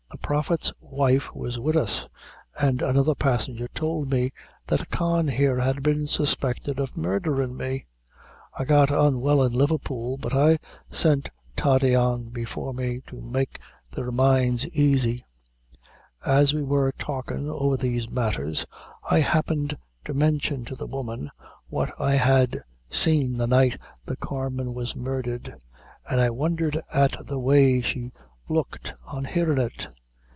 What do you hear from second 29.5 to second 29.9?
it.